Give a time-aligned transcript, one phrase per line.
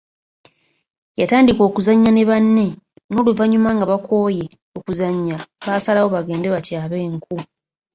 [1.21, 2.67] Yatandika okuzannya ne banne
[3.11, 4.45] n’oluvanyuma nga bakooye
[4.77, 7.37] okuzannya baasalawo bagende batyabe enku.